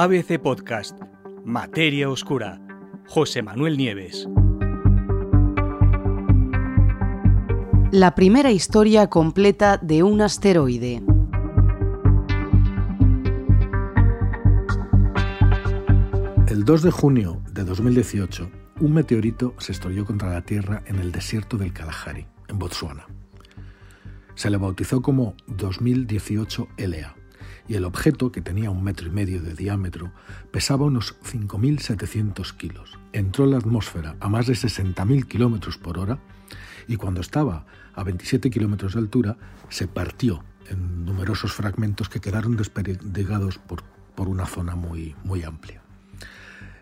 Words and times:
ABC 0.00 0.38
Podcast, 0.40 0.96
Materia 1.44 2.08
Oscura, 2.08 2.60
José 3.08 3.42
Manuel 3.42 3.76
Nieves. 3.76 4.28
La 7.90 8.14
primera 8.14 8.52
historia 8.52 9.08
completa 9.08 9.76
de 9.76 10.04
un 10.04 10.20
asteroide. 10.20 11.02
El 16.46 16.64
2 16.64 16.82
de 16.84 16.90
junio 16.92 17.42
de 17.50 17.64
2018, 17.64 18.50
un 18.78 18.94
meteorito 18.94 19.56
se 19.58 19.72
estrelló 19.72 20.04
contra 20.04 20.30
la 20.30 20.42
Tierra 20.42 20.84
en 20.86 21.00
el 21.00 21.10
desierto 21.10 21.56
del 21.56 21.72
Kalahari, 21.72 22.24
en 22.46 22.56
Botsuana. 22.60 23.08
Se 24.36 24.48
le 24.48 24.58
bautizó 24.58 25.02
como 25.02 25.34
2018 25.48 26.68
LA 26.76 27.16
y 27.68 27.74
el 27.74 27.84
objeto, 27.84 28.32
que 28.32 28.40
tenía 28.40 28.70
un 28.70 28.82
metro 28.82 29.06
y 29.06 29.10
medio 29.10 29.42
de 29.42 29.54
diámetro, 29.54 30.10
pesaba 30.50 30.86
unos 30.86 31.14
5.700 31.20 32.56
kilos. 32.56 32.98
Entró 33.12 33.44
en 33.44 33.50
la 33.52 33.58
atmósfera 33.58 34.16
a 34.20 34.28
más 34.28 34.46
de 34.46 34.54
60.000 34.54 35.28
kilómetros 35.28 35.76
por 35.76 35.98
hora 35.98 36.18
y 36.86 36.96
cuando 36.96 37.20
estaba 37.20 37.66
a 37.94 38.02
27 38.02 38.50
kilómetros 38.50 38.94
de 38.94 39.00
altura 39.00 39.36
se 39.68 39.86
partió 39.86 40.42
en 40.70 41.04
numerosos 41.04 41.52
fragmentos 41.52 42.08
que 42.08 42.20
quedaron 42.20 42.56
desperdigados 42.56 43.58
por, 43.58 43.82
por 44.14 44.28
una 44.28 44.46
zona 44.46 44.74
muy, 44.74 45.14
muy 45.24 45.42
amplia. 45.42 45.82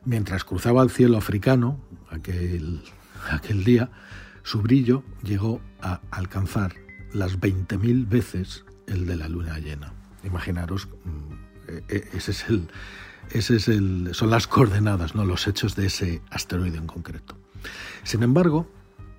Mientras 0.04 0.44
cruzaba 0.44 0.82
el 0.82 0.90
cielo 0.90 1.18
africano 1.18 1.80
aquel, 2.10 2.80
aquel 3.30 3.64
día, 3.64 3.90
su 4.44 4.62
brillo 4.62 5.02
llegó 5.24 5.60
a 5.82 6.00
alcanzar 6.12 6.74
las 7.12 7.40
20.000 7.40 8.08
veces 8.08 8.64
el 8.86 9.06
de 9.06 9.16
la 9.16 9.28
luna 9.28 9.58
llena. 9.58 9.92
Imaginaros, 10.24 10.88
mm, 11.04 11.32
e, 11.68 11.84
e, 11.88 12.08
ese 12.16 12.30
es 12.30 12.48
el, 12.48 12.68
ese 13.30 13.56
es 13.56 13.68
el, 13.68 14.10
son 14.12 14.30
las 14.30 14.46
coordenadas, 14.46 15.14
¿no? 15.14 15.24
los 15.24 15.46
hechos 15.46 15.76
de 15.76 15.86
ese 15.86 16.22
asteroide 16.30 16.78
en 16.78 16.86
concreto. 16.86 17.36
Sin 18.04 18.22
embargo, 18.22 18.68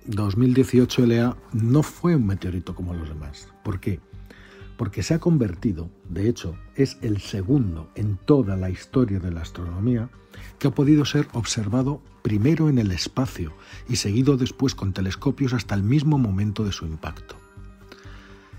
2018 0.06 1.06
LA 1.06 1.36
no 1.52 1.82
fue 1.82 2.16
un 2.16 2.26
meteorito 2.26 2.74
como 2.74 2.94
los 2.94 3.08
demás. 3.08 3.48
¿Por 3.62 3.78
qué? 3.78 4.00
Porque 4.78 5.02
se 5.02 5.14
ha 5.14 5.18
convertido, 5.18 5.90
de 6.08 6.28
hecho, 6.28 6.56
es 6.74 6.98
el 7.02 7.20
segundo 7.20 7.90
en 7.94 8.16
toda 8.16 8.56
la 8.56 8.70
historia 8.70 9.18
de 9.18 9.30
la 9.30 9.42
astronomía 9.42 10.08
que 10.58 10.68
ha 10.68 10.74
podido 10.74 11.04
ser 11.04 11.28
observado 11.32 12.00
primero 12.22 12.68
en 12.68 12.78
el 12.78 12.92
espacio 12.92 13.52
y 13.88 13.96
seguido 13.96 14.36
después 14.36 14.74
con 14.74 14.92
telescopios 14.92 15.52
hasta 15.52 15.74
el 15.74 15.82
mismo 15.82 16.16
momento 16.16 16.64
de 16.64 16.72
su 16.72 16.86
impacto. 16.86 17.36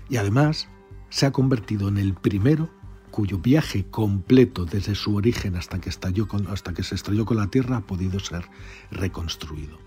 Y 0.08 0.16
además 0.16 0.68
se 1.10 1.26
ha 1.26 1.32
convertido 1.32 1.88
en 1.88 1.98
el 1.98 2.14
primero 2.14 2.70
cuyo 3.10 3.38
viaje 3.38 3.84
completo 3.90 4.64
desde 4.64 4.94
su 4.94 5.16
origen 5.16 5.56
hasta 5.56 5.80
que, 5.80 5.90
estalló 5.90 6.26
hasta 6.48 6.72
que 6.72 6.82
se 6.82 6.94
estrelló 6.94 7.24
con 7.24 7.36
la 7.36 7.48
Tierra 7.48 7.78
ha 7.78 7.86
podido 7.86 8.20
ser 8.20 8.44
reconstruido. 8.90 9.78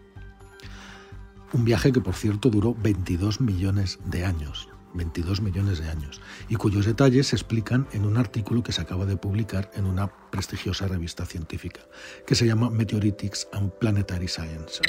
Un 1.53 1.65
viaje 1.65 1.91
que, 1.91 2.01
por 2.01 2.15
cierto, 2.15 2.49
duró 2.49 2.75
22 2.75 3.39
millones 3.39 3.99
de 4.05 4.25
años. 4.25 4.69
22 4.93 5.41
millones 5.41 5.79
de 5.79 5.89
años, 5.89 6.21
y 6.49 6.55
cuyos 6.55 6.85
detalles 6.85 7.27
se 7.27 7.35
explican 7.35 7.87
en 7.93 8.05
un 8.05 8.17
artículo 8.17 8.61
que 8.61 8.71
se 8.71 8.81
acaba 8.81 9.07
de 9.07 9.17
publicar 9.17 9.71
en 9.73 9.85
una 9.85 10.07
prestigiosa 10.29 10.87
revista 10.87 11.25
científica, 11.25 11.81
que 12.27 12.35
se 12.35 12.45
llama 12.45 12.69
Meteoritics 12.69 13.47
and 13.53 13.71
Planetary 13.79 14.27
Science. 14.27 14.81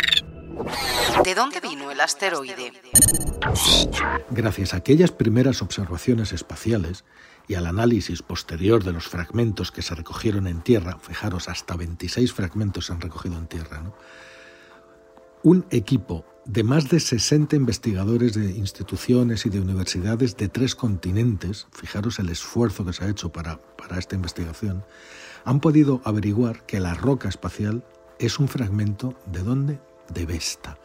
¿De 1.24 1.34
dónde 1.34 1.60
vino 1.60 1.90
el 1.90 2.00
asteroide? 2.00 2.72
Gracias 4.30 4.74
a 4.74 4.78
aquellas 4.78 5.10
primeras 5.10 5.62
observaciones 5.62 6.32
espaciales 6.32 7.04
y 7.46 7.54
al 7.54 7.66
análisis 7.66 8.22
posterior 8.22 8.84
de 8.84 8.92
los 8.92 9.08
fragmentos 9.08 9.70
que 9.70 9.82
se 9.82 9.94
recogieron 9.94 10.46
en 10.46 10.62
tierra, 10.62 10.98
fijaros, 11.00 11.48
hasta 11.48 11.76
26 11.76 12.32
fragmentos 12.32 12.86
se 12.86 12.92
han 12.92 13.00
recogido 13.00 13.36
en 13.36 13.46
tierra, 13.46 13.82
un 15.42 15.66
equipo 15.70 16.24
de 16.46 16.62
más 16.62 16.88
de 16.88 17.00
60 17.00 17.56
investigadores 17.56 18.34
de 18.34 18.50
instituciones 18.52 19.46
y 19.46 19.50
de 19.50 19.60
universidades 19.60 20.36
de 20.36 20.48
tres 20.48 20.74
continentes, 20.74 21.66
fijaros 21.72 22.18
el 22.18 22.30
esfuerzo 22.30 22.84
que 22.84 22.92
se 22.92 23.04
ha 23.04 23.08
hecho 23.08 23.30
para, 23.30 23.60
para 23.76 23.98
esta 23.98 24.14
investigación, 24.14 24.84
han 25.44 25.60
podido 25.60 26.00
averiguar 26.04 26.64
que 26.64 26.80
la 26.80 26.94
roca 26.94 27.28
espacial 27.28 27.84
es 28.18 28.38
un 28.38 28.48
fragmento 28.48 29.18
de 29.26 29.42
dónde? 29.42 29.80
De 30.08 30.26
Vesta. 30.26 30.78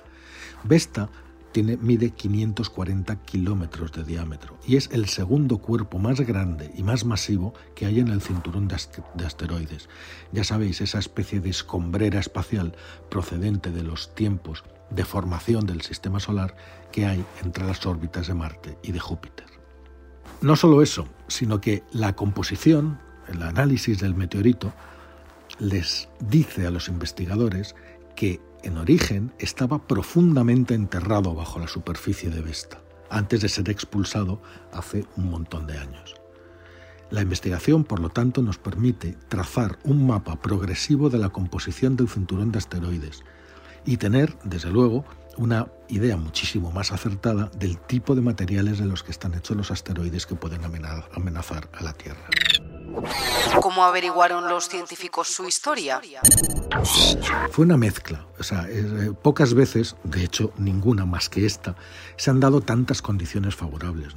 Vesta 0.63 1.09
tiene, 1.51 1.77
mide 1.77 2.11
540 2.11 3.15
kilómetros 3.23 3.91
de 3.91 4.03
diámetro 4.03 4.57
y 4.67 4.75
es 4.75 4.89
el 4.91 5.07
segundo 5.07 5.57
cuerpo 5.57 5.97
más 5.97 6.21
grande 6.21 6.71
y 6.75 6.83
más 6.83 7.05
masivo 7.05 7.53
que 7.75 7.85
hay 7.85 7.99
en 7.99 8.09
el 8.09 8.21
cinturón 8.21 8.67
de 8.67 9.25
asteroides. 9.25 9.89
Ya 10.31 10.43
sabéis, 10.43 10.81
esa 10.81 10.99
especie 10.99 11.39
de 11.39 11.49
escombrera 11.49 12.19
espacial 12.19 12.75
procedente 13.09 13.71
de 13.71 13.83
los 13.83 14.13
tiempos 14.13 14.63
de 14.89 15.05
formación 15.05 15.65
del 15.65 15.81
sistema 15.81 16.19
solar 16.19 16.55
que 16.91 17.05
hay 17.05 17.23
entre 17.43 17.65
las 17.65 17.85
órbitas 17.85 18.27
de 18.27 18.33
Marte 18.33 18.77
y 18.83 18.91
de 18.91 18.99
Júpiter. 18.99 19.45
No 20.41 20.55
solo 20.55 20.81
eso, 20.81 21.07
sino 21.27 21.59
que 21.59 21.83
la 21.91 22.15
composición, 22.15 22.99
el 23.27 23.41
análisis 23.43 23.99
del 23.99 24.15
meteorito, 24.15 24.73
les 25.59 26.09
dice 26.19 26.65
a 26.65 26.71
los 26.71 26.87
investigadores 26.87 27.75
que 28.15 28.39
en 28.63 28.77
origen 28.77 29.33
estaba 29.39 29.87
profundamente 29.87 30.73
enterrado 30.73 31.35
bajo 31.35 31.59
la 31.59 31.67
superficie 31.67 32.29
de 32.29 32.41
Vesta, 32.41 32.81
antes 33.09 33.41
de 33.41 33.49
ser 33.49 33.69
expulsado 33.69 34.41
hace 34.73 35.05
un 35.15 35.29
montón 35.29 35.67
de 35.67 35.77
años. 35.77 36.15
La 37.11 37.21
investigación, 37.21 37.83
por 37.83 37.99
lo 37.99 38.09
tanto, 38.09 38.41
nos 38.41 38.57
permite 38.57 39.17
trazar 39.29 39.79
un 39.83 40.05
mapa 40.05 40.39
progresivo 40.41 41.09
de 41.09 41.17
la 41.17 41.29
composición 41.29 41.95
del 41.95 42.09
cinturón 42.09 42.51
de 42.51 42.59
asteroides, 42.59 43.23
y 43.85 43.97
tener, 43.97 44.37
desde 44.43 44.69
luego, 44.69 45.05
una 45.37 45.67
idea 45.87 46.17
muchísimo 46.17 46.71
más 46.71 46.91
acertada 46.91 47.49
del 47.57 47.79
tipo 47.79 48.13
de 48.13 48.21
materiales 48.21 48.77
de 48.77 48.85
los 48.85 49.03
que 49.03 49.11
están 49.11 49.33
hechos 49.33 49.55
los 49.55 49.71
asteroides 49.71 50.25
que 50.25 50.35
pueden 50.35 50.61
amenazar 50.63 51.69
a 51.73 51.83
la 51.83 51.93
Tierra. 51.93 52.29
¿Cómo 53.61 53.83
averiguaron 53.83 54.47
los 54.47 54.67
científicos 54.69 55.27
su 55.27 55.47
historia? 55.47 56.01
Fue 57.51 57.65
una 57.65 57.77
mezcla. 57.77 58.25
O 58.39 58.43
sea, 58.43 58.67
eh, 58.69 59.13
pocas 59.21 59.53
veces, 59.53 59.95
de 60.03 60.23
hecho 60.23 60.51
ninguna 60.57 61.05
más 61.05 61.29
que 61.29 61.45
esta, 61.45 61.75
se 62.17 62.29
han 62.29 62.39
dado 62.39 62.61
tantas 62.61 63.01
condiciones 63.01 63.55
favorables. 63.55 64.13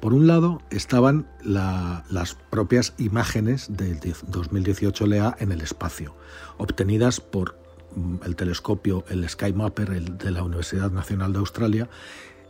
Por 0.00 0.14
un 0.14 0.26
lado 0.26 0.60
estaban 0.70 1.28
las 1.42 2.34
propias 2.50 2.94
imágenes 2.98 3.68
del 3.76 4.00
2018 4.26 5.06
LEA 5.06 5.36
en 5.38 5.52
el 5.52 5.60
espacio, 5.60 6.14
obtenidas 6.58 7.20
por 7.20 7.62
Mm, 7.94 8.16
el 8.24 8.36
telescopio, 8.36 9.04
el 9.10 9.28
Sky 9.28 9.52
Mapper 9.52 9.90
el 9.90 10.16
de 10.16 10.30
la 10.30 10.42
Universidad 10.42 10.90
Nacional 10.90 11.32
de 11.32 11.38
Australia, 11.40 11.88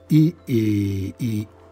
y, 0.09 0.35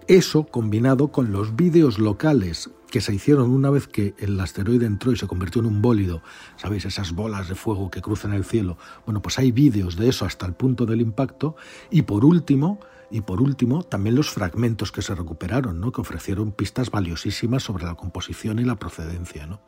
eso 0.06 0.42
combinado 0.42 1.12
con 1.12 1.30
los 1.30 1.54
vídeos 1.54 2.00
locales 2.00 2.68
que 2.90 3.00
se 3.00 3.14
hicieron 3.14 3.50
una 3.50 3.70
vez 3.70 3.86
que 3.86 4.14
el 4.18 4.38
asteroide 4.38 4.86
entró 4.86 5.12
y 5.12 5.16
se 5.16 5.26
convirtió 5.26 5.60
en 5.60 5.66
un 5.66 5.82
bólido, 5.82 6.22
¿sabéis? 6.56 6.84
Esas 6.84 7.12
bolas 7.12 7.48
de 7.48 7.54
fuego 7.54 7.90
que 7.90 8.02
cruzan 8.02 8.32
el 8.32 8.44
cielo. 8.44 8.76
Bueno, 9.06 9.22
pues 9.22 9.38
hay 9.38 9.52
vídeos 9.52 9.96
de 9.96 10.08
eso 10.08 10.24
hasta 10.24 10.46
el 10.46 10.54
punto 10.54 10.86
del 10.86 11.00
impacto. 11.00 11.56
Y 11.90 12.02
por 12.02 12.24
último, 12.24 12.80
y 13.10 13.22
por 13.22 13.40
último, 13.40 13.82
también 13.82 14.14
los 14.14 14.30
fragmentos 14.30 14.92
que 14.92 15.02
se 15.02 15.14
recuperaron, 15.14 15.80
¿no? 15.80 15.92
Que 15.92 16.00
ofrecieron 16.00 16.52
pistas 16.52 16.90
valiosísimas 16.90 17.62
sobre 17.62 17.84
la 17.84 17.94
composición 17.94 18.58
y 18.58 18.64
la 18.64 18.76
procedencia, 18.76 19.46
¿no? 19.46 19.60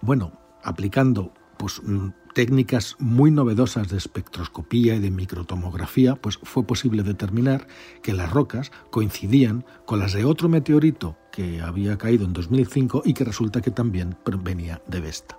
Bueno, 0.00 0.32
aplicando 0.62 1.32
pues, 1.58 1.82
mm, 1.82 2.08
técnicas 2.34 2.96
muy 2.98 3.30
novedosas 3.30 3.88
de 3.88 3.96
espectroscopía 3.96 4.94
y 4.94 5.00
de 5.00 5.10
microtomografía, 5.10 6.14
pues 6.14 6.38
fue 6.42 6.64
posible 6.64 7.02
determinar 7.02 7.66
que 8.02 8.12
las 8.12 8.30
rocas 8.30 8.70
coincidían 8.90 9.64
con 9.84 9.98
las 9.98 10.12
de 10.12 10.24
otro 10.24 10.48
meteorito 10.48 11.16
que 11.32 11.60
había 11.60 11.98
caído 11.98 12.24
en 12.24 12.32
2005 12.32 13.02
y 13.04 13.14
que 13.14 13.24
resulta 13.24 13.60
que 13.60 13.70
también 13.70 14.16
venía 14.42 14.80
de 14.86 15.00
Vesta. 15.00 15.36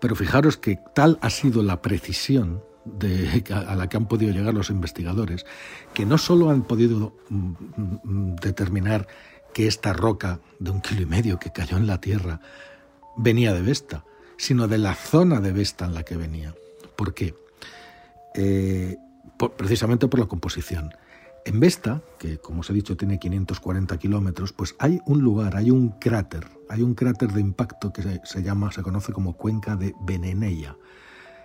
Pero 0.00 0.16
fijaros 0.16 0.56
que 0.56 0.78
tal 0.94 1.18
ha 1.20 1.30
sido 1.30 1.62
la 1.62 1.82
precisión 1.82 2.62
a 3.50 3.74
la 3.76 3.88
que 3.88 3.96
han 3.96 4.06
podido 4.06 4.32
llegar 4.32 4.54
los 4.54 4.70
investigadores, 4.70 5.44
que 5.92 6.06
no 6.06 6.18
solo 6.18 6.50
han 6.50 6.62
podido 6.62 7.14
mm, 7.28 7.52
mm, 8.04 8.36
determinar 8.36 9.06
que 9.52 9.66
esta 9.66 9.92
roca 9.92 10.40
de 10.58 10.70
un 10.70 10.80
kilo 10.80 11.02
y 11.02 11.06
medio 11.06 11.38
que 11.38 11.52
cayó 11.52 11.76
en 11.76 11.86
la 11.86 12.00
Tierra 12.00 12.40
venía 13.16 13.52
de 13.52 13.62
Vesta, 13.62 14.04
sino 14.40 14.68
de 14.68 14.78
la 14.78 14.94
zona 14.94 15.38
de 15.38 15.52
Vesta 15.52 15.84
en 15.84 15.92
la 15.92 16.02
que 16.02 16.16
venía. 16.16 16.54
¿Por 16.96 17.12
qué? 17.12 17.34
Eh, 18.34 18.96
precisamente 19.58 20.08
por 20.08 20.18
la 20.18 20.26
composición. 20.26 20.94
En 21.44 21.60
Vesta, 21.60 22.00
que 22.18 22.38
como 22.38 22.60
os 22.60 22.70
he 22.70 22.72
dicho 22.72 22.96
tiene 22.96 23.18
540 23.18 23.98
kilómetros, 23.98 24.54
pues 24.54 24.74
hay 24.78 24.98
un 25.04 25.20
lugar, 25.20 25.56
hay 25.56 25.70
un 25.70 25.90
cráter, 25.90 26.46
hay 26.70 26.80
un 26.80 26.94
cráter 26.94 27.32
de 27.32 27.42
impacto 27.42 27.92
que 27.92 28.22
se, 28.24 28.42
llama, 28.42 28.72
se 28.72 28.82
conoce 28.82 29.12
como 29.12 29.34
cuenca 29.34 29.76
de 29.76 29.94
Veneneia. 30.00 30.74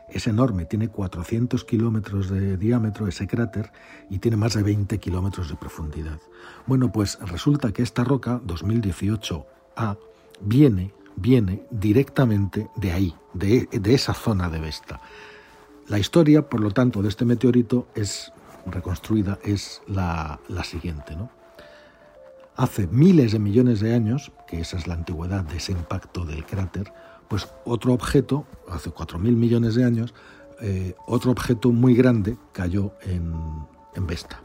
Es 0.10 0.28
enorme, 0.28 0.64
tiene 0.64 0.88
400 0.88 1.66
kilómetros 1.66 2.30
de 2.30 2.56
diámetro 2.56 3.10
ese 3.10 3.28
cráter 3.28 3.74
y 4.10 4.20
tiene 4.20 4.38
más 4.38 4.54
de 4.54 4.64
20 4.64 5.00
kilómetros 5.00 5.50
de 5.50 5.58
profundidad. 5.58 6.20
Bueno, 6.66 6.94
pues 6.94 7.20
resulta 7.20 7.74
que 7.74 7.84
esta 7.84 8.06
roca, 8.06 8.40
2018A, 8.46 9.98
viene 10.40 10.94
viene 11.16 11.66
directamente 11.72 12.70
de 12.76 12.92
ahí, 12.92 13.16
de, 13.34 13.68
esa 13.86 14.14
zona 14.14 14.50
de 14.50 14.60
Vesta. 14.60 15.02
La 15.88 16.00
historia, 16.00 16.50
por 16.50 16.62
lo 16.62 16.72
tanto, 16.72 17.02
de 17.02 17.10
este 17.10 17.26
meteorito 17.26 17.88
es 17.96 18.32
reconstruida, 18.66 19.40
es 19.44 19.82
la, 19.88 20.40
la 20.48 20.64
siguiente. 20.64 21.16
¿no? 21.16 21.30
Hace 22.56 22.88
miles 22.88 23.32
de 23.32 23.40
millones 23.40 23.80
de 23.80 23.94
años, 23.94 24.32
que 24.48 24.62
esa 24.62 24.78
es 24.78 24.88
la 24.88 24.96
antigüedad 24.96 25.44
de 25.44 25.58
ese 25.58 25.72
impacto 25.72 26.26
del 26.26 26.46
cráter, 26.46 26.92
pues 27.28 27.48
otro 27.66 27.94
objeto, 27.94 28.46
hace 28.70 28.92
4.000 28.92 29.20
millones 29.36 29.76
de 29.76 29.84
años, 29.84 30.14
eh, 30.62 30.96
otro 31.06 31.32
objeto 31.32 31.72
muy 31.72 31.96
grande 31.96 32.38
cayó 32.54 32.94
en, 33.02 33.34
en 33.96 34.08
Vesta. 34.08 34.45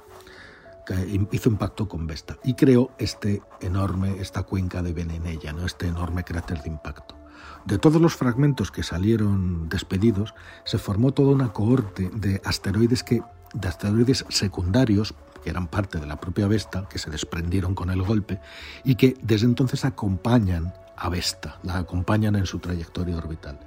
Hizo 1.31 1.49
impacto 1.49 1.89
con 1.89 2.07
Vesta 2.07 2.37
y 2.45 2.55
creó 2.55 2.91
este 2.99 3.43
enorme, 3.61 4.21
esta 4.21 4.43
cuenca 4.43 4.83
de 4.83 4.93
Venenella, 4.93 5.53
¿no? 5.53 5.67
este 5.67 5.87
enorme 5.87 6.25
cráter 6.25 6.63
de 6.63 6.69
impacto. 6.69 7.17
De 7.65 7.79
todos 7.79 8.01
los 8.01 8.15
fragmentos 8.15 8.71
que 8.71 8.83
salieron 8.83 9.69
despedidos, 9.69 10.35
se 10.65 10.79
formó 10.79 11.13
toda 11.13 11.33
una 11.33 11.53
cohorte 11.53 12.11
de 12.13 12.41
asteroides 12.45 13.03
que 13.03 13.23
de 13.53 13.69
asteroides 13.69 14.25
secundarios 14.29 15.15
que 15.43 15.51
eran 15.51 15.67
parte 15.67 15.99
de 15.99 16.07
la 16.07 16.21
propia 16.21 16.47
Vesta, 16.47 16.87
que 16.89 16.99
se 16.99 17.11
desprendieron 17.11 17.75
con 17.75 17.91
el 17.91 18.03
golpe 18.03 18.41
y 18.85 18.95
que 18.97 19.17
desde 19.23 19.47
entonces 19.47 19.85
acompañan 19.85 20.75
a 20.97 21.09
Vesta, 21.09 21.59
la 21.63 21.79
acompañan 21.79 22.37
en 22.37 22.47
su 22.47 22.59
trayectoria 22.59 23.17
orbital. 23.17 23.59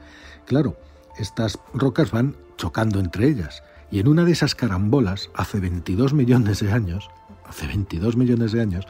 Claro, 0.45 0.77
estas 1.17 1.57
rocas 1.73 2.11
van 2.11 2.35
chocando 2.57 2.99
entre 2.99 3.27
ellas 3.27 3.63
y 3.93 3.99
en 3.99 4.07
una 4.07 4.25
de 4.25 4.31
esas 4.31 4.55
carambolas, 4.55 5.29
hace 5.35 5.59
22 5.59 6.15
millones 6.15 6.61
de 6.61 6.71
años, 6.71 7.11
hace 7.47 7.67
22 7.67 8.17
millones 8.17 8.51
de 8.51 8.59
años, 8.59 8.87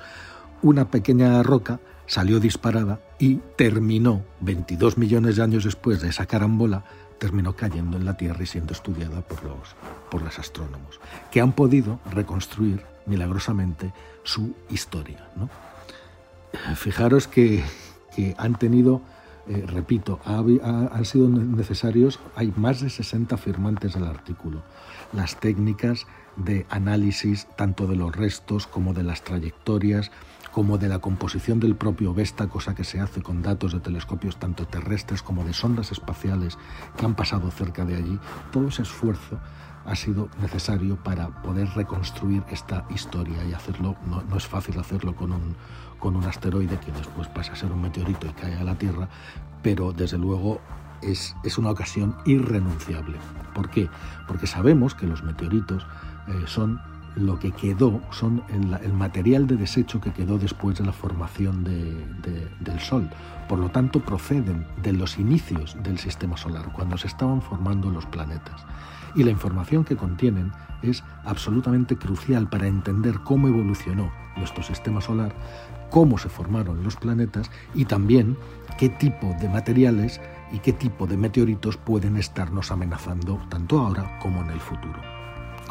una 0.62 0.90
pequeña 0.92 1.44
roca 1.44 1.82
salió 2.06 2.40
disparada 2.40 3.02
y 3.20 3.42
terminó, 3.58 4.24
22 4.40 4.98
millones 4.98 5.36
de 5.36 5.44
años 5.44 5.66
después 5.66 6.00
de 6.00 6.08
esa 6.08 6.26
carambola, 6.26 6.86
terminó 7.20 7.54
cayendo 7.54 7.98
en 7.98 8.06
la 8.06 8.16
Tierra 8.16 8.44
y 8.44 8.46
siendo 8.46 8.72
estudiada 8.72 9.20
por 9.20 9.44
los, 9.44 9.76
por 10.10 10.22
los 10.22 10.40
astrónomos, 10.40 11.02
que 11.32 11.42
han 11.42 11.52
podido 11.52 12.00
reconstruir 12.10 12.86
milagrosamente 13.06 13.92
su 14.24 14.56
historia. 14.70 15.28
Fijaros 16.78 17.28
que, 17.28 17.62
han 18.38 18.56
tenido, 18.56 19.02
eh, 19.48 19.66
repito, 19.68 20.20
han 20.26 21.06
sido 21.06 21.28
necesarios, 21.28 22.20
hay 22.36 22.54
más 22.56 22.82
de 22.82 22.90
60 22.90 23.36
firmantes 23.38 23.94
del 23.94 24.06
artículo. 24.06 24.64
Las 25.12 25.40
técnicas 25.40 26.08
de 26.38 26.66
análisis 26.70 27.48
tanto 27.56 27.86
de 27.88 27.96
los 27.96 28.16
restos 28.16 28.68
como 28.68 28.94
de 28.94 29.04
las 29.04 29.24
trayectorias, 29.24 30.12
como 30.52 30.78
de 30.78 30.88
la 30.88 31.00
composición 31.00 31.60
del 31.60 31.76
propio 31.76 32.14
Vesta, 32.14 32.48
cosa 32.48 32.76
que 32.76 32.84
se 32.84 33.00
hace 33.00 33.22
con 33.22 33.42
datos 33.42 33.74
de 33.74 33.80
telescopios 33.80 34.38
tanto 34.38 34.66
terrestres 34.66 35.22
como 35.22 35.44
de 35.44 35.54
sondas 35.54 35.92
espaciales 35.92 36.58
que 36.96 37.06
han 37.06 37.16
pasado 37.16 37.52
cerca 37.52 37.86
de 37.86 37.96
allí, 37.96 38.20
todo 38.52 38.68
ese 38.68 38.84
esfuerzo 38.84 39.40
ha 39.86 39.96
sido 39.96 40.30
necesario 40.42 40.96
para 40.96 41.30
poder 41.42 41.68
reconstruir 41.70 42.44
esta 42.50 42.86
historia 42.90 43.44
y 43.46 43.54
hacerlo, 43.54 43.96
no, 44.06 44.24
es 44.38 44.48
fácil 44.48 44.80
hacerlo 44.80 45.16
con 45.16 45.32
un, 45.32 45.56
con 46.00 46.16
un 46.16 46.24
asteroide 46.24 46.80
que 46.80 46.92
después 46.92 47.28
pasa 47.28 47.54
a 47.54 47.56
ser 47.56 47.72
un 47.72 47.82
meteorito 47.82 48.28
y 48.28 48.34
cae 48.34 48.56
a 48.56 48.64
la 48.64 48.76
Tierra, 48.76 49.10
pero 49.62 49.92
desde 49.92 50.18
luego 50.18 50.62
es, 51.02 51.36
es 51.44 51.58
una 51.58 51.72
ocasión 51.72 52.16
irrenunciable. 52.26 53.18
¿Por 53.54 53.70
qué? 53.70 53.90
Porque 54.28 54.48
sabemos 54.48 54.96
que 54.96 55.06
los 55.06 55.24
meteoritos 55.24 55.86
eh, 56.28 56.44
son 56.46 56.82
lo 57.16 57.38
que 57.40 57.52
quedó 57.52 58.02
son 58.12 58.44
el, 58.50 58.94
material 58.94 59.48
de 59.48 59.58
desecho 59.58 60.02
que 60.02 60.12
quedó 60.12 60.38
después 60.38 60.78
de 60.78 60.86
la 60.86 60.94
formación 60.94 61.64
del 61.64 62.80
Sol. 62.80 63.10
Por 63.48 63.60
lo 63.60 63.70
tanto, 63.70 64.00
proceden 64.00 64.66
de 64.82 64.94
los 64.94 65.18
inicios 65.18 65.76
del 65.84 66.00
sistema 66.00 66.38
solar, 66.38 66.72
cuando 66.74 66.98
se 66.98 67.08
estaban 67.08 67.42
formando 67.42 67.90
los 67.90 68.06
planetas. 68.06 68.66
Y 69.16 69.24
la 69.24 69.32
información 69.32 69.84
que 69.84 69.96
contienen 69.96 70.52
es 70.82 71.04
absolutamente 71.24 71.98
crucial 71.98 72.50
para 72.50 72.68
entender 72.68 73.20
cómo 73.20 73.48
evolucionó 73.48 74.12
nuestro 74.38 74.64
sistema 74.64 75.02
solar, 75.02 75.36
cómo 75.92 76.18
se 76.18 76.30
formaron 76.30 76.84
los 76.84 76.96
planetas 76.96 77.52
y 77.76 77.86
también 77.86 78.38
qué 78.80 78.90
tipo 78.90 79.36
de 79.40 79.50
materiales 79.50 80.20
y 80.52 80.60
qué 80.60 80.74
tipo 80.74 81.06
de 81.06 81.18
meteoritos 81.18 81.78
pueden 81.78 82.18
estarnos 82.18 82.72
amenazando 82.72 83.40
tanto 83.50 83.80
ahora 83.80 84.18
como 84.20 84.42
en 84.42 84.50
el 84.50 84.60
futuro. 84.60 85.23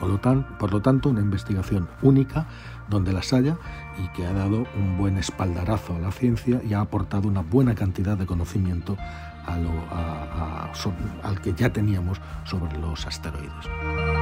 Por 0.02 0.72
lo, 0.72 0.82
tanto, 0.82 1.10
una 1.10 1.20
investigación 1.20 1.88
única 2.02 2.46
donde 2.90 3.12
las 3.12 3.32
haya 3.32 3.56
y 4.02 4.08
que 4.08 4.26
ha 4.26 4.32
dado 4.32 4.66
un 4.76 4.98
buen 4.98 5.16
espaldarazo 5.16 5.94
a 5.94 6.00
la 6.00 6.10
ciencia 6.10 6.60
y 6.68 6.74
ha 6.74 6.80
aportado 6.80 7.28
una 7.28 7.42
buena 7.42 7.76
cantidad 7.76 8.18
de 8.18 8.26
conocimiento 8.26 8.96
al 9.46 11.40
que 11.40 11.52
ya 11.52 11.72
teníamos 11.72 12.20
sobre 12.44 12.76
los 12.78 13.06
asteroides. 13.06 14.21